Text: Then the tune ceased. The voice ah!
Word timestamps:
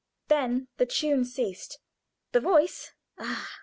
Then 0.29 0.67
the 0.77 0.87
tune 0.87 1.25
ceased. 1.25 1.77
The 2.31 2.39
voice 2.39 2.91
ah! 3.19 3.47